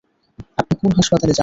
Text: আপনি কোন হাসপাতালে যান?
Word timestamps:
আপনি 0.57 0.73
কোন 0.81 0.91
হাসপাতালে 0.97 1.31
যান? 1.31 1.39